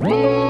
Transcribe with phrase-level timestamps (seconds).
[0.00, 0.49] Whoa!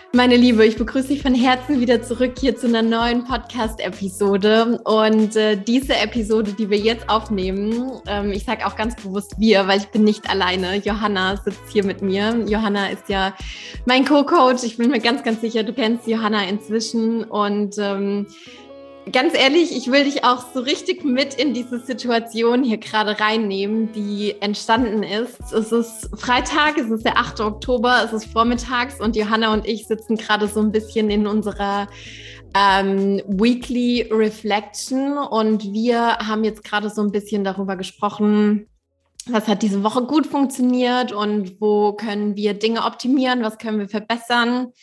[0.13, 4.81] Meine Liebe, ich begrüße dich von Herzen wieder zurück hier zu einer neuen Podcast-Episode.
[4.83, 9.67] Und äh, diese Episode, die wir jetzt aufnehmen, ähm, ich sage auch ganz bewusst wir,
[9.67, 10.75] weil ich bin nicht alleine.
[10.75, 12.43] Johanna sitzt hier mit mir.
[12.45, 13.33] Johanna ist ja
[13.85, 14.63] mein Co-Coach.
[14.63, 17.23] Ich bin mir ganz, ganz sicher, du kennst Johanna inzwischen.
[17.23, 18.27] Und ähm,
[19.09, 23.91] ganz ehrlich, ich will dich auch so richtig mit in diese Situation hier gerade reinnehmen,
[23.93, 25.51] die entstanden ist.
[25.51, 27.39] Es ist Freitag, es ist der 8.
[27.39, 31.87] Oktober, es ist vormittags und Johanna und ich sitzen gerade so ein bisschen in unserer
[32.55, 38.67] ähm, Weekly Reflection und wir haben jetzt gerade so ein bisschen darüber gesprochen,
[39.27, 43.89] was hat diese Woche gut funktioniert und wo können wir Dinge optimieren, was können wir
[43.89, 44.73] verbessern.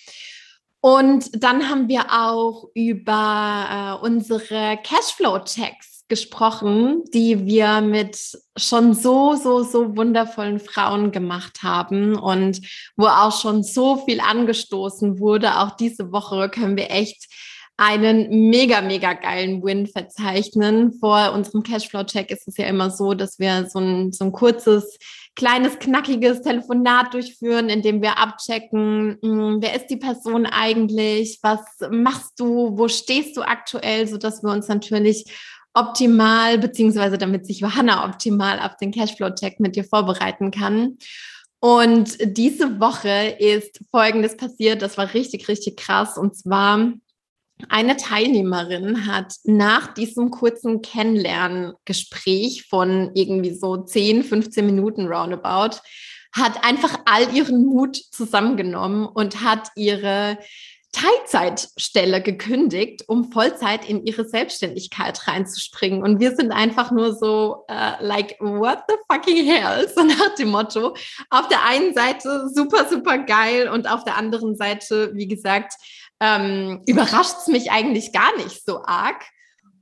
[0.80, 8.18] Und dann haben wir auch über äh, unsere Cashflow-Checks gesprochen, die wir mit
[8.56, 12.60] schon so, so, so wundervollen Frauen gemacht haben und
[12.96, 15.58] wo auch schon so viel angestoßen wurde.
[15.58, 17.26] Auch diese Woche können wir echt
[17.76, 20.92] einen mega, mega geilen Win verzeichnen.
[20.94, 24.98] Vor unserem Cashflow-Check ist es ja immer so, dass wir so ein, so ein kurzes
[25.36, 31.60] kleines, knackiges Telefonat durchführen, in dem wir abchecken, hm, wer ist die Person eigentlich, was
[31.90, 35.24] machst du, wo stehst du aktuell, so dass wir uns natürlich
[35.74, 40.98] optimal, beziehungsweise damit sich Johanna optimal auf den Cashflow-Check mit dir vorbereiten kann.
[41.60, 46.16] Und diese Woche ist Folgendes passiert, das war richtig, richtig krass.
[46.16, 46.92] Und zwar
[47.68, 55.78] eine Teilnehmerin hat nach diesem kurzen Kennenlerngespräch von irgendwie so 10, 15 Minuten roundabout,
[56.32, 60.38] hat einfach all ihren Mut zusammengenommen und hat ihre
[60.92, 66.02] Teilzeitstelle gekündigt, um Vollzeit in ihre Selbstständigkeit reinzuspringen.
[66.02, 69.86] Und wir sind einfach nur so, uh, like, what the fucking hell?
[69.94, 70.94] So nach dem Motto.
[71.28, 75.74] Auf der einen Seite super, super geil und auf der anderen Seite, wie gesagt,
[76.20, 79.24] ähm, überrascht es mich eigentlich gar nicht so arg.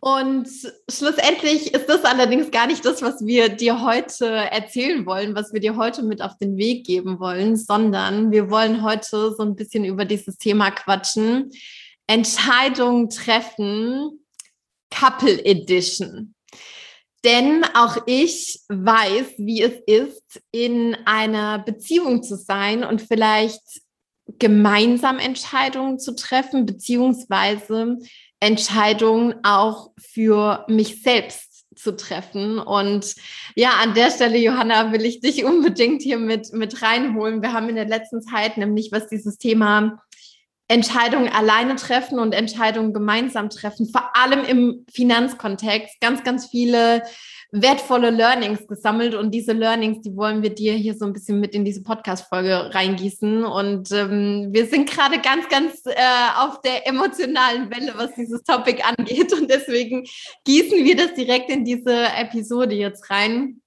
[0.00, 0.48] Und
[0.88, 5.60] schlussendlich ist das allerdings gar nicht das, was wir dir heute erzählen wollen, was wir
[5.60, 9.84] dir heute mit auf den Weg geben wollen, sondern wir wollen heute so ein bisschen
[9.84, 11.50] über dieses Thema quatschen.
[12.06, 14.24] Entscheidungen treffen,
[14.90, 16.34] Couple Edition.
[17.24, 23.62] Denn auch ich weiß, wie es ist, in einer Beziehung zu sein und vielleicht
[24.38, 27.98] gemeinsam Entscheidungen zu treffen, beziehungsweise
[28.40, 32.58] Entscheidungen auch für mich selbst zu treffen.
[32.58, 33.14] Und
[33.54, 37.42] ja, an der Stelle, Johanna, will ich dich unbedingt hier mit, mit reinholen.
[37.42, 40.02] Wir haben in der letzten Zeit nämlich, was dieses Thema
[40.68, 47.02] Entscheidungen alleine treffen und Entscheidungen gemeinsam treffen, vor allem im Finanzkontext, ganz, ganz viele
[47.52, 51.54] wertvolle Learnings gesammelt und diese Learnings, die wollen wir dir hier so ein bisschen mit
[51.54, 53.44] in diese Podcast-Folge reingießen.
[53.44, 55.94] Und ähm, wir sind gerade ganz, ganz äh,
[56.38, 59.32] auf der emotionalen Welle, was dieses Topic angeht.
[59.32, 60.04] Und deswegen
[60.44, 63.62] gießen wir das direkt in diese Episode jetzt rein.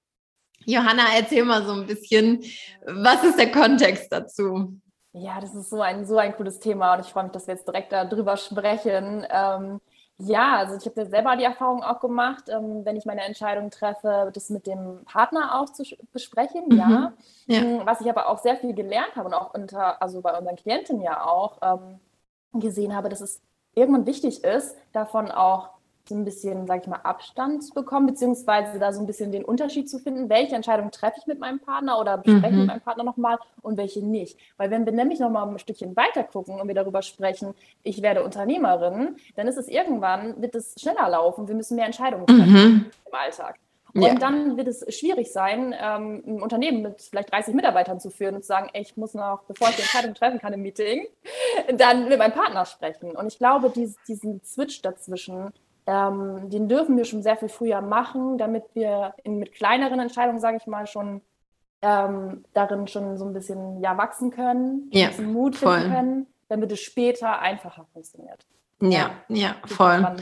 [0.66, 2.44] Johanna, erzähl mal so ein bisschen,
[2.84, 4.78] was ist der Kontext dazu?
[5.12, 7.54] Ja, das ist so ein, so ein cooles Thema und ich freue mich, dass wir
[7.54, 9.26] jetzt direkt darüber sprechen.
[9.28, 9.80] Ähm,
[10.20, 13.70] ja, also ich habe ja selber die Erfahrung auch gemacht, ähm, wenn ich meine Entscheidung
[13.70, 15.82] treffe, das mit dem Partner auch zu
[16.12, 16.78] besprechen, mhm.
[16.78, 17.12] ja.
[17.46, 17.60] ja.
[17.60, 20.56] Mm, was ich aber auch sehr viel gelernt habe und auch unter, also bei unseren
[20.56, 23.40] Klientinnen ja auch ähm, gesehen habe, dass es
[23.74, 25.70] irgendwann wichtig ist, davon auch
[26.08, 29.44] so ein bisschen, sage ich mal, Abstand zu bekommen, beziehungsweise da so ein bisschen den
[29.44, 32.58] Unterschied zu finden, welche Entscheidung treffe ich mit meinem Partner oder bespreche mhm.
[32.58, 34.38] mit meinem Partner nochmal und welche nicht.
[34.56, 38.24] Weil wenn wir nämlich nochmal ein Stückchen weiter gucken und wir darüber sprechen, ich werde
[38.24, 42.86] Unternehmerin, dann ist es irgendwann, wird es schneller laufen, wir müssen mehr Entscheidungen treffen mhm.
[43.06, 43.58] im Alltag.
[43.94, 44.14] Und ja.
[44.14, 48.42] dann wird es schwierig sein, ähm, ein Unternehmen mit vielleicht 30 Mitarbeitern zu führen und
[48.42, 51.06] zu sagen, ey, ich muss noch, bevor ich die Entscheidung treffen kann im Meeting,
[51.76, 53.16] dann mit meinem Partner sprechen.
[53.16, 55.52] Und ich glaube, dies, diesen Switch dazwischen,
[55.90, 60.38] ähm, den dürfen wir schon sehr viel früher machen, damit wir in, mit kleineren Entscheidungen,
[60.38, 61.20] sage ich mal, schon
[61.82, 65.80] ähm, darin schon so ein bisschen ja, wachsen können, ja, Mut voll.
[65.80, 68.46] finden können, damit es später einfacher funktioniert.
[68.80, 70.16] Ja, ja, ja voll.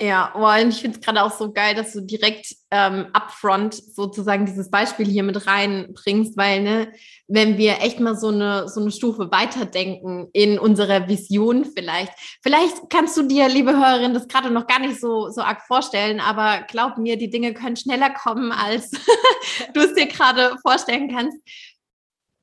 [0.00, 3.74] Ja, oh, und ich finde es gerade auch so geil, dass du direkt ähm, upfront
[3.74, 6.92] sozusagen dieses Beispiel hier mit reinbringst, weil, ne,
[7.28, 12.12] wenn wir echt mal so eine, so eine Stufe weiterdenken in unserer Vision vielleicht,
[12.42, 16.18] vielleicht kannst du dir, liebe Hörerin, das gerade noch gar nicht so, so arg vorstellen,
[16.18, 18.90] aber glaub mir, die Dinge können schneller kommen, als
[19.74, 21.38] du es dir gerade vorstellen kannst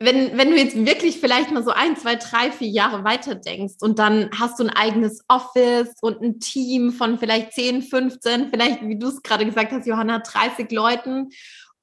[0.03, 3.75] wenn, wenn du jetzt wirklich vielleicht mal so ein, zwei, drei, vier Jahre weiter denkst
[3.81, 8.87] und dann hast du ein eigenes Office und ein Team von vielleicht 10, 15, vielleicht,
[8.87, 11.29] wie du es gerade gesagt hast, Johanna, 30 Leuten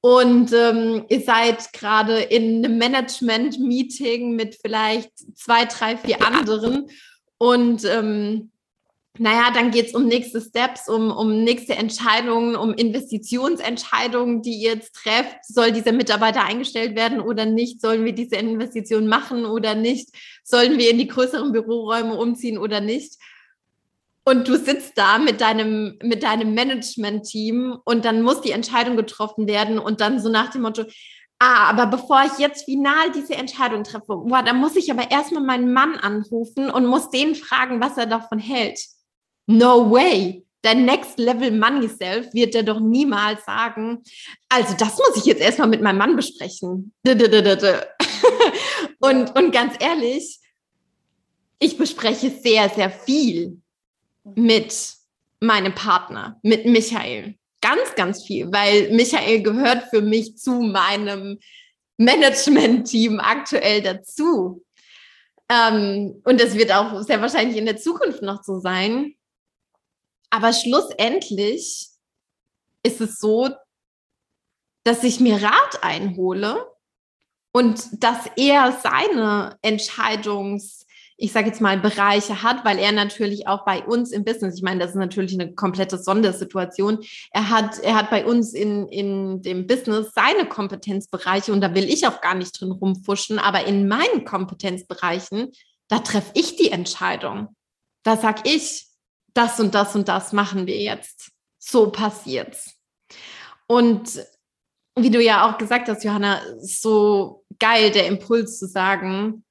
[0.00, 6.88] und ähm, ihr seid gerade in einem Management-Meeting mit vielleicht zwei, drei, vier anderen
[7.38, 8.50] und ähm,
[9.18, 14.74] naja, dann geht es um nächste Steps, um, um nächste Entscheidungen, um Investitionsentscheidungen, die ihr
[14.74, 15.44] jetzt trefft.
[15.44, 17.80] Soll dieser Mitarbeiter eingestellt werden oder nicht?
[17.80, 20.10] Sollen wir diese Investition machen oder nicht?
[20.44, 23.14] Sollen wir in die größeren Büroräume umziehen oder nicht?
[24.24, 29.48] Und du sitzt da mit deinem, mit deinem Management-Team und dann muss die Entscheidung getroffen
[29.48, 30.84] werden und dann so nach dem Motto,
[31.38, 35.42] ah, aber bevor ich jetzt final diese Entscheidung treffe, boah, dann muss ich aber erstmal
[35.42, 38.78] meinen Mann anrufen und muss den fragen, was er davon hält.
[39.48, 40.44] No way.
[40.60, 44.02] Dein Next Level Money Self wird dir doch niemals sagen,
[44.48, 46.92] also das muss ich jetzt erstmal mit meinem Mann besprechen.
[48.98, 50.38] und, und ganz ehrlich,
[51.60, 53.62] ich bespreche sehr, sehr viel
[54.24, 54.74] mit
[55.40, 57.36] meinem Partner, mit Michael.
[57.62, 61.38] Ganz, ganz viel, weil Michael gehört für mich zu meinem
[61.96, 64.62] Management-Team aktuell dazu.
[65.48, 69.14] Ähm, und das wird auch sehr wahrscheinlich in der Zukunft noch so sein.
[70.30, 71.88] Aber schlussendlich
[72.82, 73.50] ist es so,
[74.84, 76.66] dass ich mir Rat einhole
[77.52, 80.86] und dass er seine Entscheidungs,
[81.16, 84.62] ich sage jetzt mal, Bereiche hat, weil er natürlich auch bei uns im Business, ich
[84.62, 87.00] meine, das ist natürlich eine komplette Sondersituation,
[87.32, 91.90] er hat, er hat bei uns in, in dem Business seine Kompetenzbereiche und da will
[91.90, 95.52] ich auch gar nicht drin rumfuschen, aber in meinen Kompetenzbereichen,
[95.88, 97.48] da treffe ich die Entscheidung.
[98.04, 98.87] Da sag ich,
[99.38, 101.30] das und das und das machen wir jetzt.
[101.58, 102.74] So passiert's.
[103.68, 104.20] Und
[104.96, 109.44] wie du ja auch gesagt hast, Johanna, so geil der Impuls zu sagen,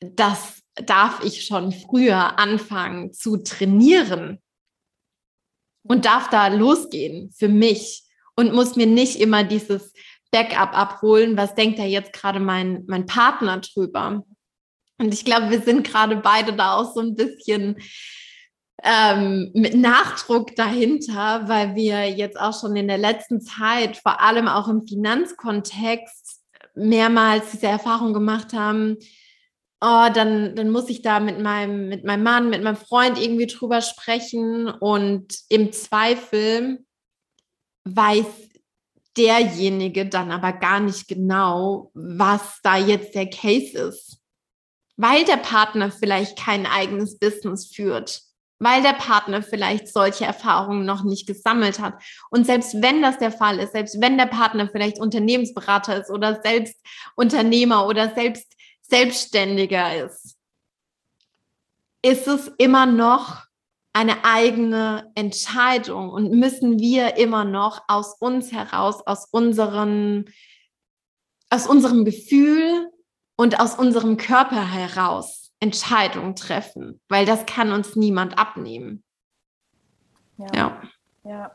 [0.00, 4.40] das darf ich schon früher anfangen zu trainieren
[5.82, 8.04] und darf da losgehen für mich
[8.36, 9.92] und muss mir nicht immer dieses
[10.30, 14.24] Backup abholen, was denkt da jetzt gerade mein, mein Partner drüber.
[14.98, 17.76] Und ich glaube, wir sind gerade beide da auch so ein bisschen
[18.82, 24.48] ähm, mit Nachdruck dahinter, weil wir jetzt auch schon in der letzten Zeit, vor allem
[24.48, 26.40] auch im Finanzkontext,
[26.74, 28.96] mehrmals diese Erfahrung gemacht haben,
[29.80, 33.46] oh, dann, dann muss ich da mit meinem, mit meinem Mann, mit meinem Freund irgendwie
[33.46, 34.68] drüber sprechen.
[34.68, 36.84] Und im Zweifel
[37.84, 38.26] weiß
[39.16, 44.20] derjenige dann aber gar nicht genau, was da jetzt der Case ist,
[44.96, 48.27] weil der Partner vielleicht kein eigenes Business führt
[48.58, 52.02] weil der Partner vielleicht solche Erfahrungen noch nicht gesammelt hat.
[52.30, 56.40] Und selbst wenn das der Fall ist, selbst wenn der Partner vielleicht Unternehmensberater ist oder
[56.42, 56.76] selbst
[57.14, 58.52] Unternehmer oder selbst
[58.82, 60.36] Selbstständiger ist,
[62.02, 63.44] ist es immer noch
[63.92, 70.26] eine eigene Entscheidung und müssen wir immer noch aus uns heraus, aus unserem,
[71.50, 72.90] aus unserem Gefühl
[73.36, 79.02] und aus unserem Körper heraus Entscheidungen treffen, weil das kann uns niemand abnehmen.
[80.36, 80.46] Ja.
[80.54, 80.82] Ja.
[81.24, 81.50] ja.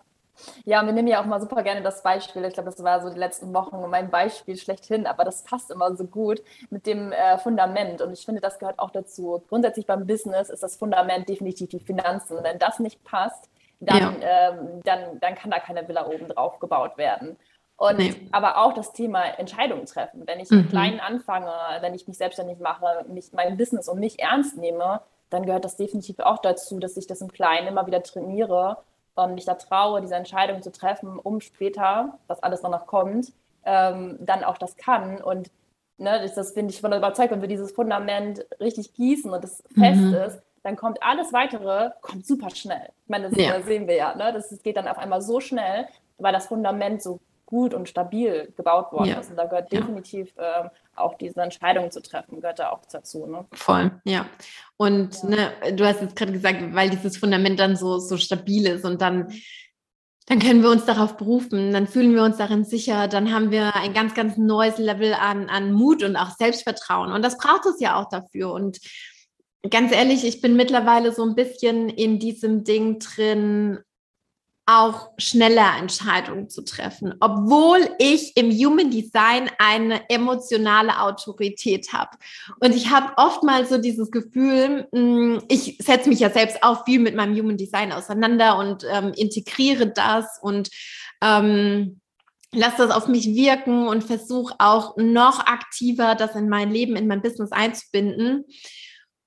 [0.66, 2.44] ja wir nehmen ja auch mal super gerne das Beispiel.
[2.46, 5.96] Ich glaube, das war so die letzten Wochen mein Beispiel schlechthin, aber das passt immer
[5.96, 8.02] so gut mit dem äh, Fundament.
[8.02, 9.44] Und ich finde, das gehört auch dazu.
[9.48, 12.38] Grundsätzlich beim Business ist das Fundament definitiv die Finanzen.
[12.44, 14.50] Wenn das nicht passt, dann, ja.
[14.50, 17.38] ähm, dann, dann kann da keine Villa oben drauf gebaut werden.
[17.78, 18.16] Und nee.
[18.32, 20.24] aber auch das Thema Entscheidungen treffen.
[20.26, 20.70] Wenn ich mhm.
[20.70, 21.52] klein anfange,
[21.82, 25.76] wenn ich mich selbstständig mache, mich, mein Business und mich ernst nehme, dann gehört das
[25.76, 28.78] definitiv auch dazu, dass ich das im Kleinen immer wieder trainiere
[29.16, 33.34] und mich da traue, diese Entscheidung zu treffen, um später, was alles noch kommt,
[33.66, 35.22] ähm, dann auch das kann.
[35.22, 35.50] Und
[35.98, 39.64] ne, das, das bin ich von überzeugt, wenn wir dieses Fundament richtig gießen und es
[39.76, 40.14] fest mhm.
[40.14, 42.90] ist, dann kommt alles weitere, kommt super schnell.
[43.04, 43.62] Ich meine, das ja.
[43.62, 44.32] sehen wir ja, ne?
[44.32, 45.88] das geht dann auf einmal so schnell,
[46.18, 47.20] weil das Fundament so
[47.54, 49.20] gut und stabil gebaut worden ja.
[49.20, 49.30] ist.
[49.30, 50.62] Und da gehört definitiv ja.
[50.62, 53.28] ähm, auch diese Entscheidung zu treffen, gehört da auch dazu.
[53.28, 53.46] Ne?
[53.54, 54.26] Voll, ja.
[54.76, 55.30] Und ja.
[55.30, 59.02] Ne, du hast jetzt gerade gesagt, weil dieses Fundament dann so, so stabil ist und
[59.02, 59.32] dann
[60.26, 63.76] dann können wir uns darauf berufen, dann fühlen wir uns darin sicher, dann haben wir
[63.76, 67.12] ein ganz, ganz neues Level an, an Mut und auch Selbstvertrauen.
[67.12, 68.54] Und das braucht es ja auch dafür.
[68.54, 68.80] Und
[69.70, 73.80] ganz ehrlich, ich bin mittlerweile so ein bisschen in diesem Ding drin,
[74.66, 82.12] auch schneller Entscheidungen zu treffen, obwohl ich im Human Design eine emotionale Autorität habe.
[82.62, 87.00] Und ich habe oftmals so dieses Gefühl, hm, ich setze mich ja selbst auch viel
[87.00, 90.70] mit meinem Human Design auseinander und ähm, integriere das und
[91.22, 92.00] ähm,
[92.54, 97.08] lasse das auf mich wirken und versuche auch noch aktiver das in mein Leben, in
[97.08, 98.46] mein Business einzubinden.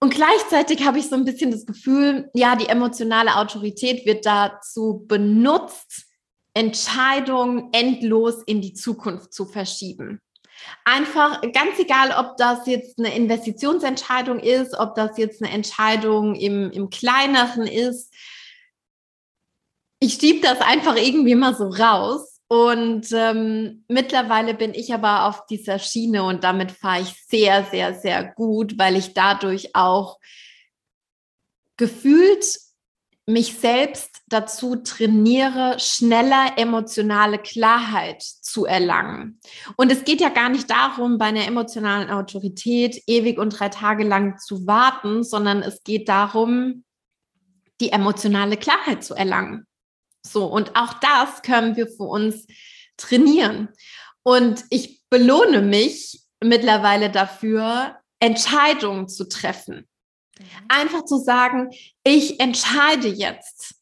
[0.00, 5.04] Und gleichzeitig habe ich so ein bisschen das Gefühl, ja, die emotionale Autorität wird dazu
[5.06, 6.06] benutzt,
[6.54, 10.20] Entscheidungen endlos in die Zukunft zu verschieben.
[10.84, 16.70] Einfach ganz egal, ob das jetzt eine Investitionsentscheidung ist, ob das jetzt eine Entscheidung im,
[16.70, 18.12] im kleineren ist.
[20.00, 25.46] Ich schiebe das einfach irgendwie mal so raus und ähm, mittlerweile bin ich aber auf
[25.46, 30.18] dieser Schiene und damit fahre ich sehr, sehr, sehr gut, weil ich dadurch auch
[31.76, 32.46] gefühlt
[33.28, 39.40] mich selbst dazu trainiere, schneller emotionale Klarheit zu erlangen.
[39.76, 44.04] Und es geht ja gar nicht darum, bei einer emotionalen Autorität ewig und drei Tage
[44.04, 46.84] lang zu warten, sondern es geht darum,
[47.80, 49.66] die emotionale Klarheit zu erlangen.
[50.26, 52.46] So, und auch das können wir für uns
[52.96, 53.68] trainieren.
[54.22, 59.88] Und ich belohne mich mittlerweile dafür, Entscheidungen zu treffen.
[60.38, 60.44] Mhm.
[60.68, 61.70] Einfach zu sagen,
[62.02, 63.74] ich entscheide jetzt.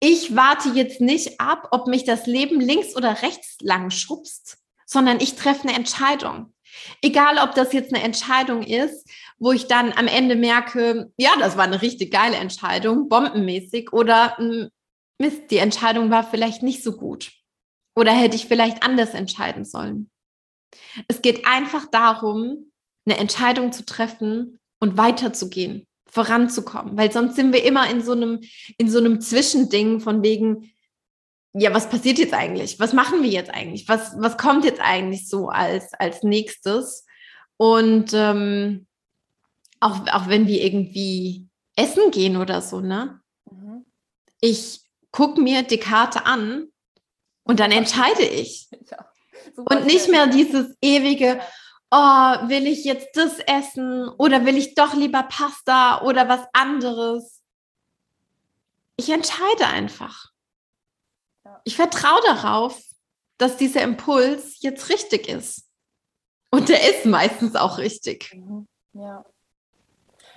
[0.00, 5.20] Ich warte jetzt nicht ab, ob mich das Leben links oder rechts lang schubst, sondern
[5.20, 6.54] ich treffe eine Entscheidung.
[7.02, 11.56] Egal, ob das jetzt eine Entscheidung ist, wo ich dann am Ende merke, ja, das
[11.56, 14.68] war eine richtig geile Entscheidung, bombenmäßig, oder hm,
[15.18, 17.32] Mist, die Entscheidung war vielleicht nicht so gut.
[17.94, 20.10] Oder hätte ich vielleicht anders entscheiden sollen.
[21.08, 22.70] Es geht einfach darum,
[23.04, 28.40] eine Entscheidung zu treffen und weiterzugehen, voranzukommen, weil sonst sind wir immer in so einem,
[28.76, 30.72] in so einem Zwischending von wegen,
[31.54, 32.78] ja, was passiert jetzt eigentlich?
[32.78, 33.88] Was machen wir jetzt eigentlich?
[33.88, 37.04] Was, was kommt jetzt eigentlich so als, als nächstes?
[37.56, 38.86] Und ähm,
[39.80, 43.20] auch, auch wenn wir irgendwie essen gehen oder so, ne?
[43.50, 43.84] Mhm.
[44.40, 46.68] Ich guck mir die Karte an
[47.44, 48.68] und dann entscheide ich.
[48.90, 51.40] Ja, und nicht mehr dieses ewige,
[51.90, 57.42] oh, will ich jetzt das essen oder will ich doch lieber Pasta oder was anderes?
[58.96, 60.30] Ich entscheide einfach.
[61.64, 62.80] Ich vertraue darauf,
[63.38, 65.68] dass dieser Impuls jetzt richtig ist.
[66.50, 68.34] Und der ist meistens auch richtig.
[68.34, 68.66] Mhm.
[68.92, 69.24] Ja.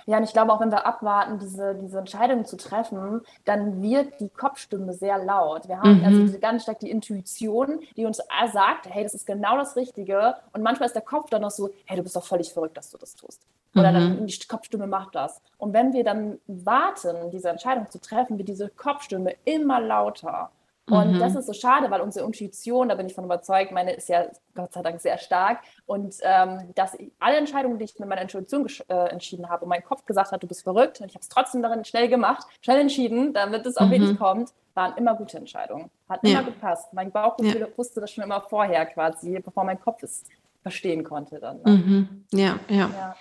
[0.06, 4.20] Ja, und ich glaube auch, wenn wir abwarten, diese, diese Entscheidung zu treffen, dann wird
[4.20, 5.68] die Kopfstimme sehr laut.
[5.68, 6.26] Wir haben also mhm.
[6.26, 8.20] also ganz stark die Intuition, die uns
[8.52, 10.36] sagt, hey, das ist genau das Richtige.
[10.52, 12.90] Und manchmal ist der Kopf dann noch so, hey, du bist doch völlig verrückt, dass
[12.90, 13.42] du das tust.
[13.74, 13.94] Oder mhm.
[13.94, 15.40] dann die Kopfstimme macht das.
[15.56, 20.50] Und wenn wir dann warten, diese Entscheidung zu treffen, wird diese Kopfstimme immer lauter.
[20.92, 21.18] Und mhm.
[21.20, 24.26] das ist so schade, weil unsere Intuition, da bin ich von überzeugt, meine ist ja
[24.54, 25.60] Gott sei Dank sehr stark.
[25.86, 29.82] Und ähm, dass alle Entscheidungen, die ich mit meiner Intuition äh, entschieden habe und mein
[29.82, 32.78] Kopf gesagt hat, du bist verrückt, und ich habe es trotzdem darin schnell gemacht, schnell
[32.78, 33.90] entschieden, damit es auch mhm.
[33.92, 35.90] wirklich kommt, waren immer gute Entscheidungen.
[36.10, 36.40] Hat ja.
[36.40, 36.92] immer gepasst.
[36.92, 37.66] Mein Bauchgefühl ja.
[37.74, 40.24] wusste das schon immer vorher quasi, bevor mein Kopf es
[40.62, 41.60] verstehen konnte dann.
[41.62, 41.70] Ne?
[41.70, 42.26] Mhm.
[42.32, 43.16] Ja, ja, ja,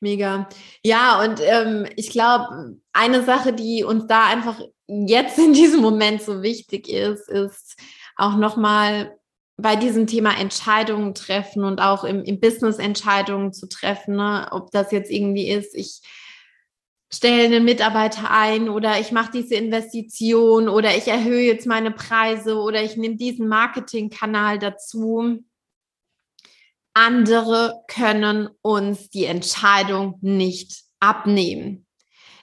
[0.00, 0.48] mega.
[0.82, 6.22] Ja, und ähm, ich glaube, eine Sache, die uns da einfach jetzt in diesem Moment
[6.22, 7.76] so wichtig ist, ist
[8.16, 9.16] auch nochmal
[9.58, 14.48] bei diesem Thema Entscheidungen treffen und auch im, im Business Entscheidungen zu treffen, ne?
[14.50, 16.02] ob das jetzt irgendwie ist, ich
[17.12, 22.56] stelle einen Mitarbeiter ein oder ich mache diese Investition oder ich erhöhe jetzt meine Preise
[22.56, 25.44] oder ich nehme diesen Marketingkanal dazu.
[26.96, 31.86] Andere können uns die Entscheidung nicht abnehmen.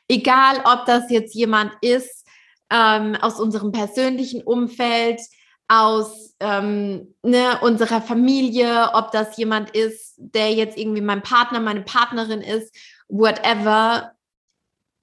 [0.08, 2.28] Egal, ob das jetzt jemand ist,
[2.70, 5.20] ähm, aus unserem persönlichen Umfeld,
[5.68, 11.82] aus ähm, ne, unserer Familie, ob das jemand ist, der jetzt irgendwie mein Partner, meine
[11.82, 12.76] Partnerin ist,
[13.08, 14.12] whatever.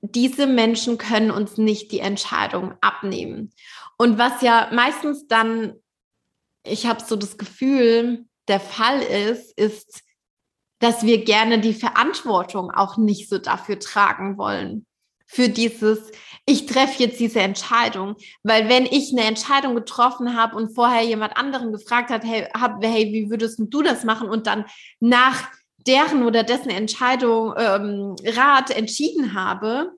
[0.00, 3.52] Diese Menschen können uns nicht die Entscheidung abnehmen.
[3.99, 5.75] Und was ja meistens dann,
[6.62, 10.02] ich habe so das Gefühl, der Fall ist, ist,
[10.80, 14.87] dass wir gerne die Verantwortung auch nicht so dafür tragen wollen.
[15.26, 16.11] Für dieses,
[16.45, 18.16] ich treffe jetzt diese Entscheidung.
[18.42, 22.83] Weil wenn ich eine Entscheidung getroffen habe und vorher jemand anderen gefragt hat, hey, hab,
[22.83, 24.28] hey wie würdest du das machen?
[24.28, 24.64] Und dann
[24.99, 25.49] nach
[25.87, 29.92] deren oder dessen Entscheidung ähm, Rat entschieden habe,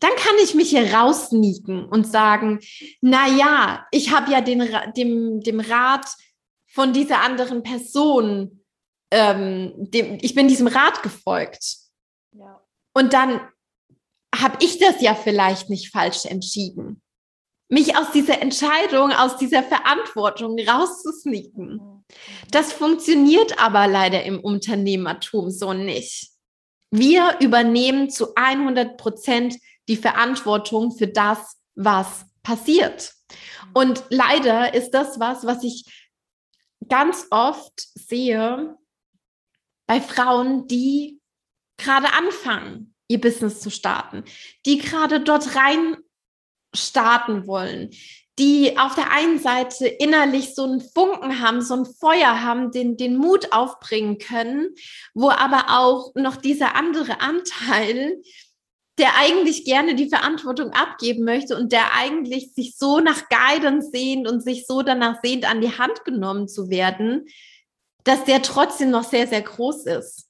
[0.00, 2.60] dann kann ich mich hier raussneaken und sagen,
[3.00, 6.06] na ja, ich habe ja den, dem, dem Rat
[6.76, 8.62] von dieser anderen Person,
[9.10, 11.78] ähm, dem, ich bin diesem Rat gefolgt.
[12.32, 12.62] Ja.
[12.94, 13.40] Und dann
[14.34, 17.00] habe ich das ja vielleicht nicht falsch entschieden.
[17.70, 22.04] Mich aus dieser Entscheidung, aus dieser Verantwortung rauszusneaken.
[22.50, 26.28] Das funktioniert aber leider im Unternehmertum so nicht.
[26.90, 29.56] Wir übernehmen zu 100 Prozent
[29.88, 33.14] die Verantwortung für das, was passiert.
[33.72, 36.05] Und leider ist das was, was ich
[36.88, 38.76] ganz oft sehe
[39.86, 41.20] bei Frauen, die
[41.76, 44.24] gerade anfangen, ihr Business zu starten,
[44.64, 45.96] die gerade dort rein
[46.74, 47.90] starten wollen,
[48.38, 52.96] die auf der einen Seite innerlich so einen Funken haben, so ein Feuer haben, den,
[52.96, 54.74] den Mut aufbringen können,
[55.14, 58.20] wo aber auch noch dieser andere Anteil,
[58.98, 64.28] der eigentlich gerne die Verantwortung abgeben möchte und der eigentlich sich so nach Guidance sehnt
[64.28, 67.26] und sich so danach sehnt, an die Hand genommen zu werden,
[68.04, 70.28] dass der trotzdem noch sehr, sehr groß ist.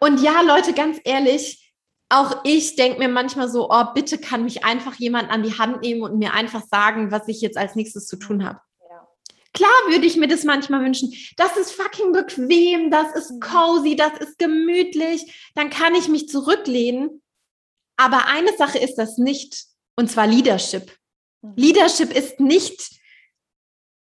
[0.00, 1.72] Und ja, Leute, ganz ehrlich,
[2.10, 5.80] auch ich denke mir manchmal so, oh, bitte kann mich einfach jemand an die Hand
[5.80, 8.60] nehmen und mir einfach sagen, was ich jetzt als nächstes zu tun habe.
[9.54, 11.14] Klar würde ich mir das manchmal wünschen.
[11.36, 13.40] Das ist fucking bequem, das ist mhm.
[13.40, 15.50] cozy, das ist gemütlich.
[15.54, 17.22] Dann kann ich mich zurücklehnen.
[17.96, 20.92] Aber eine Sache ist das nicht, und zwar Leadership.
[21.42, 21.52] Mhm.
[21.56, 22.94] Leadership ist nicht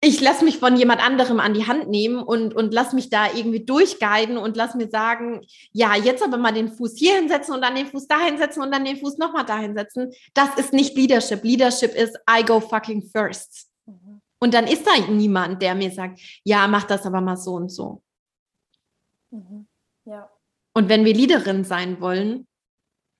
[0.05, 3.33] ich lasse mich von jemand anderem an die Hand nehmen und, und lass mich da
[3.33, 7.61] irgendwie durchguiden und lass mir sagen, ja, jetzt aber mal den Fuß hier hinsetzen und
[7.61, 10.11] dann den Fuß da hinsetzen und dann den Fuß nochmal da hinsetzen.
[10.33, 11.43] Das ist nicht Leadership.
[11.43, 13.69] Leadership ist I go fucking first.
[13.85, 14.21] Mhm.
[14.39, 17.69] Und dann ist da niemand, der mir sagt, ja, mach das aber mal so und
[17.69, 18.01] so.
[19.31, 19.67] Mhm.
[20.03, 20.29] Ja.
[20.73, 22.45] Und wenn wir Leaderin sein wollen,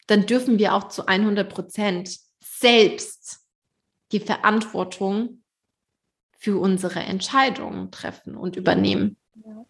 [0.08, 3.40] dann dürfen wir auch zu 100 Prozent selbst
[4.12, 5.44] die Verantwortung
[6.38, 9.18] für unsere Entscheidungen treffen und übernehmen.
[9.46, 9.66] Ja.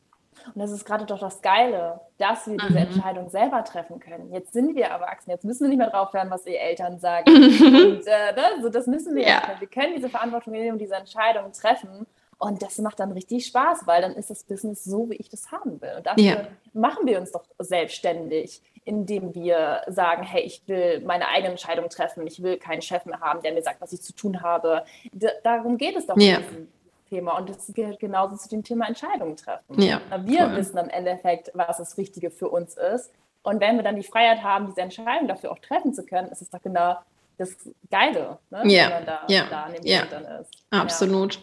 [0.54, 2.78] Und das ist gerade doch das Geile, dass wir diese mhm.
[2.78, 4.32] Entscheidung selber treffen können.
[4.34, 7.32] Jetzt sind wir erwachsen, jetzt müssen wir nicht mehr drauf hören, was die Eltern sagen.
[7.32, 8.62] und äh, ne?
[8.62, 9.42] so, das müssen wir ja.
[9.60, 12.06] Wir können diese Verantwortung nehmen und diese Entscheidung treffen.
[12.44, 15.52] Und das macht dann richtig Spaß, weil dann ist das Business so, wie ich das
[15.54, 15.94] haben will.
[15.96, 16.48] Und dafür ja.
[16.74, 22.28] machen wir uns doch selbstständig, indem wir sagen, hey, ich will meine eigene Entscheidung treffen,
[22.28, 24.84] ich will keinen Chef mehr haben, der mir sagt, was ich zu tun habe.
[25.14, 26.36] D darum geht es doch ja.
[26.36, 26.68] in diesem
[27.10, 27.38] Thema.
[27.38, 29.82] Und das gehört genauso zu dem Thema Entscheidungen treffen.
[29.82, 30.58] Ja, wir cool.
[30.58, 33.10] wissen am Endeffekt, was das Richtige für uns ist.
[33.42, 36.42] Und wenn wir dann die Freiheit haben, diese Entscheidung dafür auch treffen zu können, ist
[36.42, 36.98] es doch genau
[37.38, 37.56] das
[37.90, 38.64] Geile, ne?
[38.66, 38.84] ja.
[38.84, 39.46] wenn man da, ja.
[39.50, 40.06] da an dem ja.
[40.06, 40.52] dann ist.
[40.70, 41.36] Absolut.
[41.36, 41.42] Ja.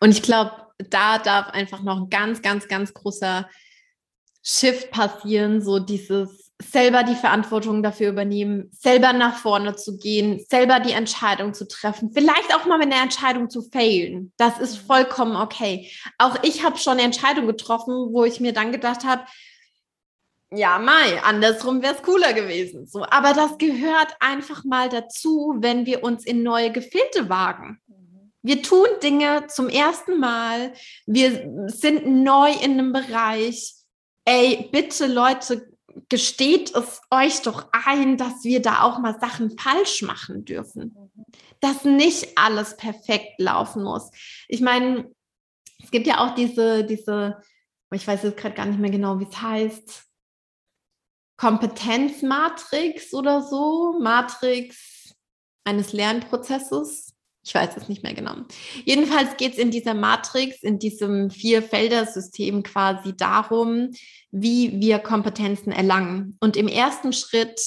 [0.00, 3.48] Und ich glaube, da darf einfach noch ein ganz, ganz, ganz großer
[4.42, 10.80] Shift passieren, so dieses selber die Verantwortung dafür übernehmen, selber nach vorne zu gehen, selber
[10.80, 14.32] die Entscheidung zu treffen, vielleicht auch mal mit einer Entscheidung zu failen.
[14.36, 14.86] Das ist mhm.
[14.86, 15.90] vollkommen okay.
[16.18, 19.24] Auch ich habe schon eine Entscheidung getroffen, wo ich mir dann gedacht habe,
[20.54, 22.86] ja, Mai, andersrum wäre es cooler gewesen.
[22.86, 27.80] So, aber das gehört einfach mal dazu, wenn wir uns in neue Gefilde wagen.
[28.42, 30.74] Wir tun Dinge zum ersten Mal.
[31.06, 33.74] Wir sind neu in einem Bereich.
[34.26, 35.66] Ey, bitte Leute,
[36.08, 40.94] gesteht es euch doch ein, dass wir da auch mal Sachen falsch machen dürfen.
[41.60, 44.10] Dass nicht alles perfekt laufen muss.
[44.48, 45.10] Ich meine,
[45.82, 47.40] es gibt ja auch diese, diese,
[47.92, 50.04] ich weiß jetzt gerade gar nicht mehr genau, wie es heißt,
[51.36, 55.14] Kompetenzmatrix oder so, Matrix
[55.64, 57.14] eines Lernprozesses.
[57.46, 58.36] Ich weiß es nicht mehr genau.
[58.84, 63.90] Jedenfalls geht es in dieser Matrix, in diesem Vier-Felder-System quasi darum,
[64.30, 66.38] wie wir Kompetenzen erlangen.
[66.40, 67.60] Und im ersten Schritt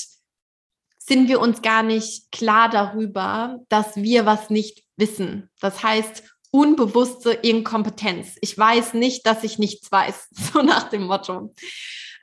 [0.97, 5.49] sind wir uns gar nicht klar darüber, dass wir was nicht wissen.
[5.61, 8.35] Das heißt, unbewusste Inkompetenz.
[8.41, 11.53] Ich weiß nicht, dass ich nichts weiß, so nach dem Motto.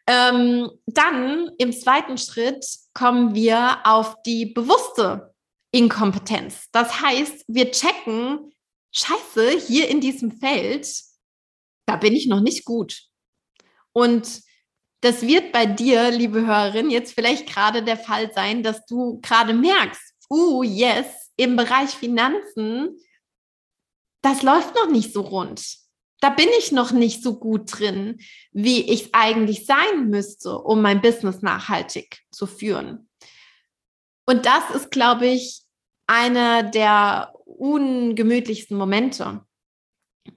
[0.07, 5.35] Ähm, dann im zweiten Schritt kommen wir auf die bewusste
[5.73, 6.69] Inkompetenz.
[6.73, 8.53] Das heißt, wir checken,
[8.93, 10.88] scheiße, hier in diesem Feld,
[11.87, 13.03] da bin ich noch nicht gut.
[13.93, 14.43] Und
[15.01, 19.53] das wird bei dir, liebe Hörerin, jetzt vielleicht gerade der Fall sein, dass du gerade
[19.53, 22.97] merkst, uh, yes, im Bereich Finanzen,
[24.23, 25.84] das läuft noch nicht so rund
[26.25, 28.19] da bin ich noch nicht so gut drin,
[28.51, 33.11] wie ich es eigentlich sein müsste, um mein Business nachhaltig zu führen.
[34.25, 35.65] Und das ist, glaube ich,
[36.07, 39.45] einer der ungemütlichsten Momente,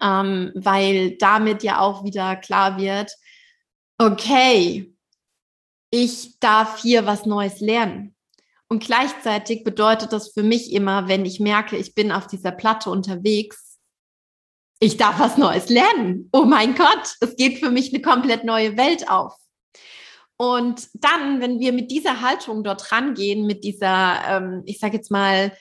[0.01, 3.09] ähm, weil damit ja auch wieder klar wird,
[3.97, 4.93] okay,
[5.89, 8.13] ich darf hier was Neues lernen.
[8.67, 12.89] Und gleichzeitig bedeutet das für mich immer, wenn ich merke, ich bin auf dieser Platte
[12.89, 13.66] unterwegs,
[14.79, 16.29] ich darf was Neues lernen.
[16.31, 19.33] Oh mein Gott, es geht für mich eine komplett neue Welt auf.
[20.37, 25.09] Und dann, wenn wir mit dieser Haltung dort rangehen, mit dieser, ähm, ich sage jetzt
[25.09, 25.51] mal,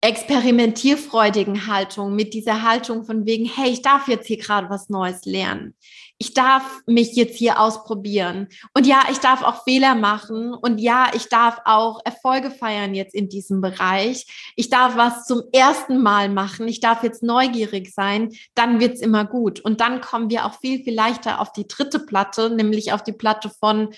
[0.00, 5.24] experimentierfreudigen Haltung, mit dieser Haltung von wegen, hey, ich darf jetzt hier gerade was Neues
[5.24, 5.74] lernen.
[6.18, 8.48] Ich darf mich jetzt hier ausprobieren.
[8.74, 10.54] Und ja, ich darf auch Fehler machen.
[10.54, 14.52] Und ja, ich darf auch Erfolge feiern jetzt in diesem Bereich.
[14.56, 16.68] Ich darf was zum ersten Mal machen.
[16.68, 18.34] Ich darf jetzt neugierig sein.
[18.54, 19.60] Dann wird's immer gut.
[19.60, 23.12] Und dann kommen wir auch viel, viel leichter auf die dritte Platte, nämlich auf die
[23.12, 23.94] Platte von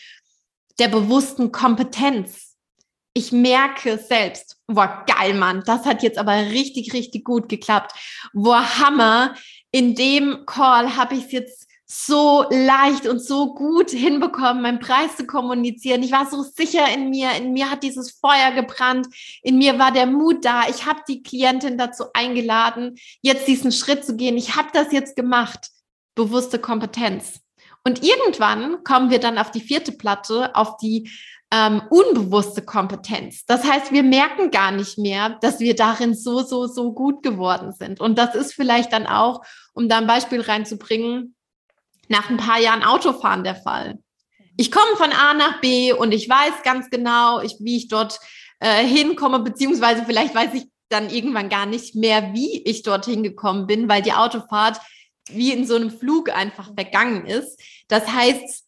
[0.79, 2.49] der bewussten Kompetenz
[3.19, 7.93] ich merke selbst, boah, geil, Mann, das hat jetzt aber richtig, richtig gut geklappt.
[8.33, 9.35] Boah, Hammer.
[9.73, 15.17] In dem Call habe ich es jetzt so leicht und so gut hinbekommen, meinen Preis
[15.17, 16.03] zu kommunizieren.
[16.03, 19.09] Ich war so sicher in mir, in mir hat dieses Feuer gebrannt,
[19.43, 20.69] in mir war der Mut da.
[20.69, 24.37] Ich habe die Klientin dazu eingeladen, jetzt diesen Schritt zu gehen.
[24.37, 25.71] Ich habe das jetzt gemacht.
[26.15, 27.41] Bewusste Kompetenz.
[27.85, 31.11] Und irgendwann kommen wir dann auf die vierte Platte, auf die
[31.51, 33.47] ähm, unbewusste Kompetenz.
[33.47, 37.73] Das heißt, wir merken gar nicht mehr, dass wir darin so, so, so gut geworden
[37.73, 38.01] sind.
[38.01, 39.41] Und das ist vielleicht dann auch,
[39.73, 41.35] um da ein Beispiel reinzubringen,
[42.09, 43.99] nach ein paar Jahren Autofahren der Fall.
[44.57, 48.19] Ich komme von A nach B und ich weiß ganz genau, ich, wie ich dort
[48.61, 53.67] äh, hinkomme, beziehungsweise vielleicht weiß ich dann irgendwann gar nicht mehr, wie ich dorthin gekommen
[53.67, 54.81] bin, weil die Autofahrt
[55.31, 57.61] wie in so einem Flug einfach vergangen ist.
[57.89, 58.65] Das heißt,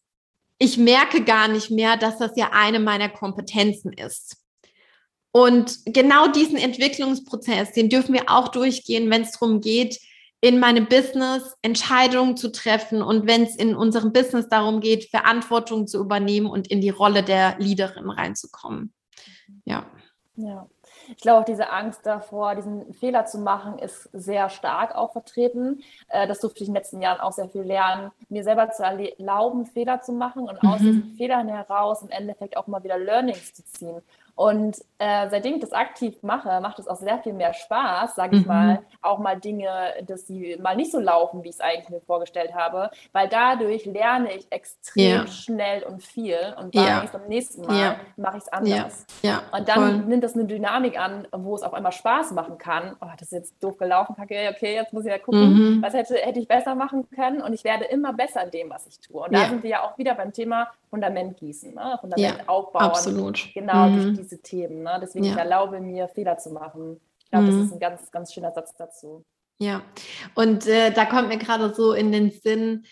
[0.59, 4.37] ich merke gar nicht mehr, dass das ja eine meiner Kompetenzen ist.
[5.31, 9.99] Und genau diesen Entwicklungsprozess, den dürfen wir auch durchgehen, wenn es darum geht,
[10.41, 15.87] in meinem Business Entscheidungen zu treffen und wenn es in unserem Business darum geht, Verantwortung
[15.87, 18.93] zu übernehmen und in die Rolle der Leaderin reinzukommen.
[19.65, 19.85] Ja.
[20.35, 20.67] Ja
[21.15, 25.83] ich glaube auch diese Angst davor, diesen Fehler zu machen, ist sehr stark auch vertreten.
[26.09, 28.83] Äh, das durfte ich in den letzten Jahren auch sehr viel lernen, mir selber zu
[28.83, 30.69] erlauben, Fehler zu machen und mhm.
[30.69, 34.01] aus diesen Fehlern heraus im Endeffekt auch mal wieder Learnings zu ziehen.
[34.41, 38.37] Und äh, seitdem ich das aktiv mache, macht es auch sehr viel mehr Spaß, sage
[38.37, 38.47] ich mhm.
[38.47, 39.69] mal, auch mal Dinge,
[40.07, 43.85] dass sie mal nicht so laufen, wie ich es eigentlich mir vorgestellt habe, weil dadurch
[43.85, 45.27] lerne ich extrem ja.
[45.27, 47.05] schnell und viel und dann ja.
[47.11, 47.95] beim nächsten Mal ja.
[48.17, 49.05] mache ich es anders.
[49.21, 49.43] Ja.
[49.51, 49.97] Und dann Voll.
[50.07, 52.95] nimmt das eine Dynamik an, wo es auf einmal Spaß machen kann.
[52.99, 55.81] Oh, das ist jetzt doof gelaufen, kacke, okay, jetzt muss ich ja gucken, mhm.
[55.83, 58.87] was hätte, hätte ich besser machen können und ich werde immer besser in dem, was
[58.87, 59.21] ich tue.
[59.21, 61.97] Und da sind wir ja auch wieder beim Thema Fundament gießen, ne?
[62.01, 62.83] Fundament aufbauen.
[62.83, 63.53] Absolut.
[63.53, 64.01] Genau mhm.
[64.03, 64.83] durch diese Themen.
[64.83, 64.99] Ne?
[65.01, 65.31] Deswegen ja.
[65.31, 66.99] ich erlaube mir, Fehler zu machen.
[67.23, 67.57] Ich glaube, mhm.
[67.57, 69.25] das ist ein ganz, ganz schöner Satz dazu.
[69.59, 69.83] Ja,
[70.35, 72.85] und äh, da kommt mir gerade so in den Sinn,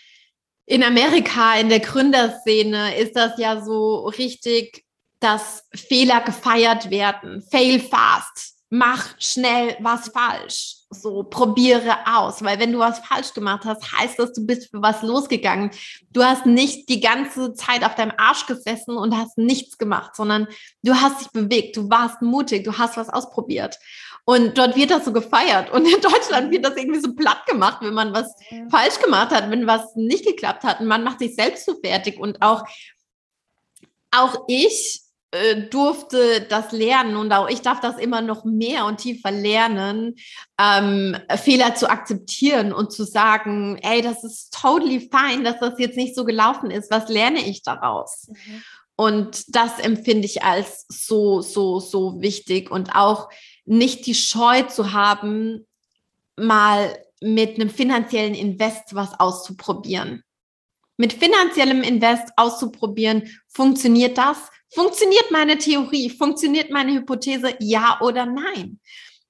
[0.66, 4.84] in Amerika, in der Gründerszene ist das ja so richtig,
[5.18, 7.42] dass Fehler gefeiert werden.
[7.42, 10.76] Fail fast mach schnell was falsch.
[10.92, 14.82] So, probiere aus, weil wenn du was falsch gemacht hast, heißt das, du bist für
[14.82, 15.70] was losgegangen.
[16.10, 20.48] Du hast nicht die ganze Zeit auf deinem Arsch gesessen und hast nichts gemacht, sondern
[20.82, 23.78] du hast dich bewegt, du warst mutig, du hast was ausprobiert.
[24.24, 25.70] Und dort wird das so gefeiert.
[25.70, 28.34] Und in Deutschland wird das irgendwie so platt gemacht, wenn man was
[28.68, 30.80] falsch gemacht hat, wenn was nicht geklappt hat.
[30.80, 32.18] Und man macht sich selbst so fertig.
[32.18, 32.64] Und auch,
[34.10, 38.98] auch ich äh, durfte das lernen und auch ich darf das immer noch mehr und
[38.98, 40.16] tiefer lernen,
[40.58, 45.96] ähm, Fehler zu akzeptieren und zu sagen, ey, das ist totally fine, dass das jetzt
[45.96, 46.90] nicht so gelaufen ist.
[46.90, 48.28] Was lerne ich daraus?
[48.28, 48.62] Mhm.
[48.96, 53.30] Und das empfinde ich als so, so, so wichtig und auch
[53.64, 55.66] nicht die Scheu zu haben,
[56.36, 60.24] mal mit einem finanziellen Invest was auszuprobieren.
[60.96, 64.36] Mit finanziellem Invest auszuprobieren, funktioniert das?
[64.72, 66.10] Funktioniert meine Theorie?
[66.10, 67.54] Funktioniert meine Hypothese?
[67.58, 68.80] Ja oder nein?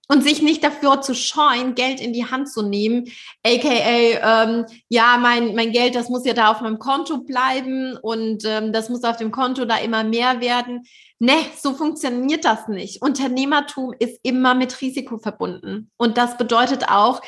[0.09, 3.05] Und sich nicht dafür zu scheuen, Geld in die Hand zu nehmen,
[3.47, 8.45] aka, ähm, ja, mein, mein Geld, das muss ja da auf meinem Konto bleiben und
[8.45, 10.83] ähm, das muss auf dem Konto da immer mehr werden.
[11.21, 13.03] Ne, so funktioniert das nicht.
[13.03, 15.91] Unternehmertum ist immer mit Risiko verbunden.
[15.97, 17.21] Und das bedeutet auch,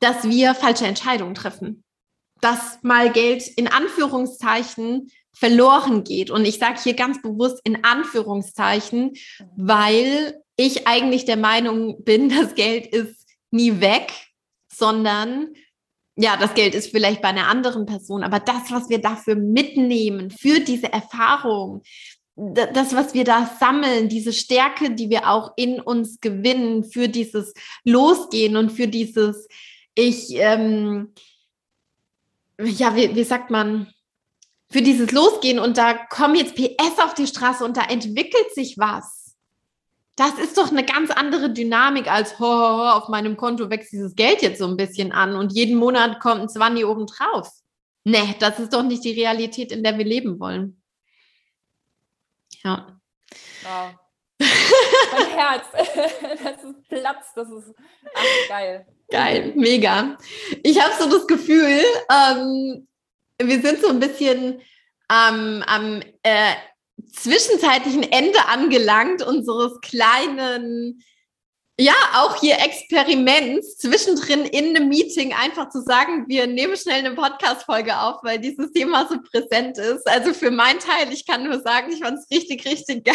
[0.00, 1.82] dass wir falsche Entscheidungen treffen.
[2.42, 6.30] Dass mal Geld in Anführungszeichen verloren geht.
[6.30, 9.12] Und ich sage hier ganz bewusst in Anführungszeichen,
[9.56, 14.12] weil ich eigentlich der Meinung bin, das Geld ist nie weg,
[14.72, 15.48] sondern
[16.18, 20.30] ja, das Geld ist vielleicht bei einer anderen Person, aber das, was wir dafür mitnehmen,
[20.30, 21.82] für diese Erfahrung,
[22.36, 27.52] das, was wir da sammeln, diese Stärke, die wir auch in uns gewinnen, für dieses
[27.84, 29.46] Losgehen und für dieses,
[29.94, 31.12] ich, ähm,
[32.58, 33.92] ja, wie, wie sagt man,
[34.70, 38.78] für dieses Losgehen und da kommen jetzt PS auf die Straße und da entwickelt sich
[38.78, 39.34] was.
[40.16, 43.92] Das ist doch eine ganz andere Dynamik als, ho, ho, ho, auf meinem Konto wächst
[43.92, 47.50] dieses Geld jetzt so ein bisschen an und jeden Monat kommt ein Zwanni oben drauf.
[48.04, 50.80] Nee, das ist doch nicht die Realität, in der wir leben wollen.
[52.64, 52.98] Ja.
[53.62, 53.94] Wow.
[55.12, 55.64] mein Herz,
[56.42, 57.74] das ist Platz, das ist
[58.14, 58.86] ach, geil.
[59.10, 60.16] Geil, mega.
[60.62, 62.86] Ich habe so das Gefühl, ähm,
[63.42, 64.60] wir sind so ein bisschen
[65.10, 66.54] ähm, am äh,
[67.12, 71.02] zwischenzeitlichen Ende angelangt unseres kleinen
[71.78, 77.14] ja, auch hier Experiments zwischendrin in einem Meeting einfach zu sagen, wir nehmen schnell eine
[77.14, 80.08] Podcast-Folge auf, weil dieses Thema so präsent ist.
[80.08, 83.14] Also für meinen Teil, ich kann nur sagen, ich fand es richtig, richtig geil,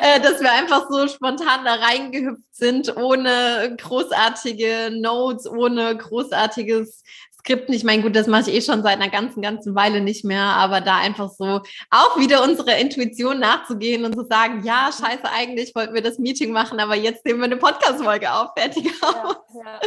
[0.00, 7.02] äh, dass wir einfach so spontan da reingehüpft sind, ohne großartige Notes, ohne großartiges
[7.44, 7.74] Skripten.
[7.74, 10.44] Ich meine, gut, das mache ich eh schon seit einer ganzen, ganzen Weile nicht mehr,
[10.44, 15.74] aber da einfach so auch wieder unserer Intuition nachzugehen und zu sagen, ja, scheiße, eigentlich
[15.74, 19.36] wollten wir das Meeting machen, aber jetzt nehmen wir eine Podcast-Folge auf, fertig aus.
[19.54, 19.80] Ja,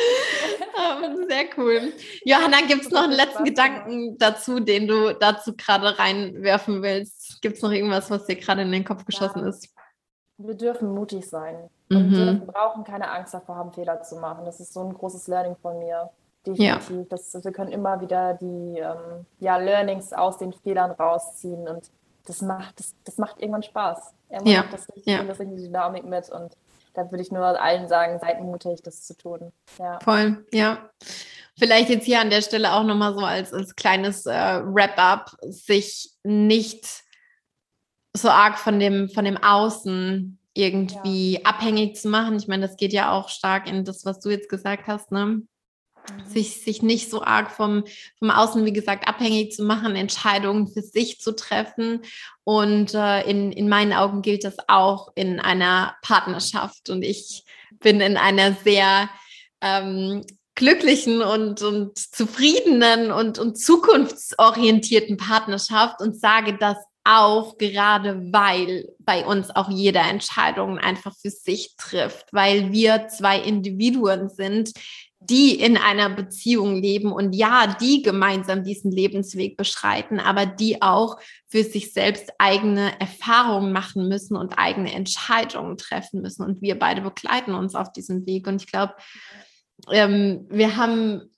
[1.02, 1.16] ja.
[1.30, 1.94] Sehr cool.
[2.26, 7.42] Johanna, gibt es noch einen letzten Gedanken dazu, den du dazu gerade reinwerfen willst?
[7.42, 9.48] Gibt es noch irgendwas, was dir gerade in den Kopf geschossen ja.
[9.48, 9.74] ist?
[10.38, 11.70] Wir dürfen mutig sein.
[11.90, 12.12] Und mhm.
[12.12, 14.44] wir brauchen keine Angst davor haben, Fehler zu machen.
[14.44, 16.10] Das ist so ein großes Learning von mir
[16.46, 16.90] definitiv.
[16.90, 17.06] Ja.
[17.10, 21.90] Das, wir können immer wieder die ähm, ja, Learnings aus den Fehlern rausziehen und
[22.26, 24.14] das macht, das, das macht irgendwann Spaß.
[24.30, 24.66] Irgendwann ja.
[24.72, 25.24] das richtig, ja.
[25.24, 26.58] das richtig Dynamik mit und
[26.94, 29.52] da würde ich nur allen sagen, seid mutig, das zu tun.
[29.78, 30.00] Ja.
[30.00, 30.90] Voll, ja.
[31.58, 36.12] Vielleicht jetzt hier an der Stelle auch nochmal so als, als kleines äh, Wrap-up, sich
[36.24, 37.04] nicht
[38.14, 41.40] so arg von dem, von dem Außen irgendwie ja.
[41.44, 42.38] abhängig zu machen.
[42.38, 45.42] Ich meine, das geht ja auch stark in das, was du jetzt gesagt hast, ne?
[46.10, 46.30] Mhm.
[46.30, 47.84] sich, sich nicht so arg vom,
[48.20, 52.02] vom Außen, wie gesagt, abhängig zu machen, Entscheidungen für sich zu treffen.
[52.44, 56.90] Und äh, in, in meinen Augen gilt das auch in einer Partnerschaft.
[56.90, 57.44] Und ich
[57.80, 59.10] bin in einer sehr
[59.62, 60.24] ähm,
[60.56, 69.26] glücklichen und, und zufriedenen und, und zukunftsorientierten Partnerschaft und sage das auch gerade, weil bei
[69.26, 74.72] uns auch jeder Entscheidungen einfach für sich trifft, weil wir zwei Individuen sind,
[75.30, 81.18] die in einer Beziehung leben und ja, die gemeinsam diesen Lebensweg beschreiten, aber die auch
[81.48, 86.44] für sich selbst eigene Erfahrungen machen müssen und eigene Entscheidungen treffen müssen.
[86.44, 88.48] Und wir beide begleiten uns auf diesem Weg.
[88.48, 88.94] Und ich glaube,
[89.92, 91.30] ähm, wir haben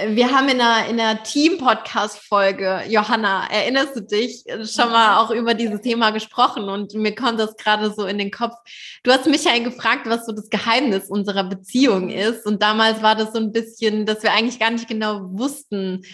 [0.00, 5.54] wir haben in einer, in einer Team-Podcast-Folge, Johanna, erinnerst du dich, schon mal auch über
[5.54, 6.68] dieses Thema gesprochen?
[6.68, 8.54] Und mir kommt das gerade so in den Kopf.
[9.02, 12.46] Du hast Michael gefragt, was so das Geheimnis unserer Beziehung ist.
[12.46, 16.04] Und damals war das so ein bisschen, dass wir eigentlich gar nicht genau wussten,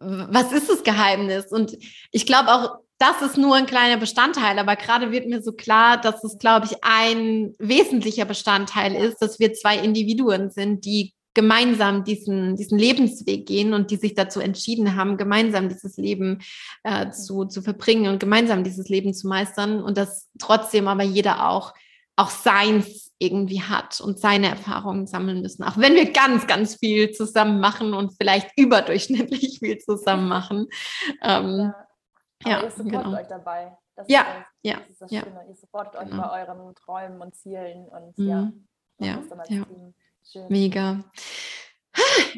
[0.00, 1.46] was ist das Geheimnis?
[1.52, 1.76] Und
[2.10, 6.00] ich glaube auch, das ist nur ein kleiner Bestandteil, aber gerade wird mir so klar,
[6.00, 12.02] dass es, glaube ich, ein wesentlicher Bestandteil ist, dass wir zwei Individuen sind, die gemeinsam
[12.02, 16.40] diesen, diesen Lebensweg gehen und die sich dazu entschieden haben, gemeinsam dieses Leben
[16.82, 21.48] äh, zu, zu verbringen und gemeinsam dieses Leben zu meistern und dass trotzdem aber jeder
[21.48, 21.74] auch,
[22.16, 25.62] auch seins irgendwie hat und seine Erfahrungen sammeln müssen.
[25.62, 30.66] Auch wenn wir ganz, ganz viel zusammen machen und vielleicht überdurchschnittlich viel zusammen machen.
[31.22, 31.72] Ähm,
[32.42, 33.16] ja, ja ihr supportet genau.
[33.16, 33.78] euch dabei.
[33.94, 35.20] Das ja, das, ja, ist das ja.
[35.20, 35.44] Schöne.
[35.48, 36.22] Ihr supportet euch genau.
[36.22, 38.28] bei euren Träumen und Zielen und mhm.
[38.28, 38.52] ja,
[38.98, 39.64] ja, ja.
[39.64, 39.94] Team.
[40.30, 40.46] Schön.
[40.50, 41.04] Mega.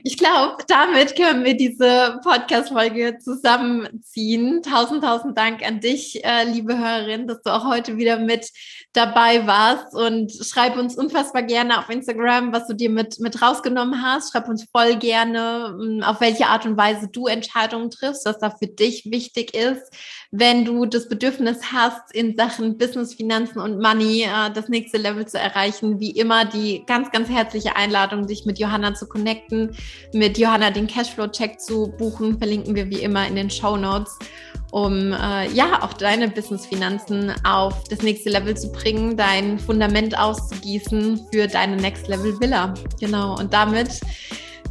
[0.02, 4.62] Ich glaube, damit können wir diese Podcast-Folge zusammenziehen.
[4.62, 8.50] Tausend, tausend Dank an dich, äh, liebe Hörerin, dass du auch heute wieder mit
[8.92, 14.02] dabei warst und schreib uns unfassbar gerne auf Instagram, was du dir mit, mit rausgenommen
[14.02, 14.32] hast.
[14.32, 18.50] Schreib uns voll gerne, mm, auf welche Art und Weise du Entscheidungen triffst, was da
[18.50, 19.92] für dich wichtig ist.
[20.32, 25.26] Wenn du das Bedürfnis hast, in Sachen Business, Finanzen und Money äh, das nächste Level
[25.26, 29.76] zu erreichen, wie immer die ganz, ganz herzliche Einladung, dich mit Johanna zu connecten, Projekten
[30.12, 32.38] mit Johanna den Cashflow-Check zu buchen.
[32.38, 34.18] Verlinken wir wie immer in den Show Notes,
[34.70, 41.26] um äh, ja auch deine Business-Finanzen auf das nächste Level zu bringen, dein Fundament auszugießen
[41.32, 42.74] für deine Next Level Villa.
[43.00, 43.36] Genau.
[43.38, 44.00] Und damit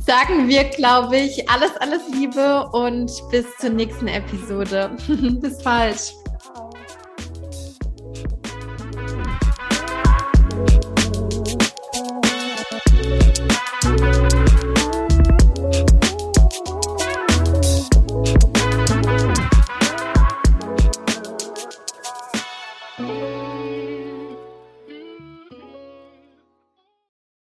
[0.05, 4.91] sagen wir, glaube ich, alles, alles Liebe und bis zur nächsten Episode.
[5.41, 6.13] bis bald.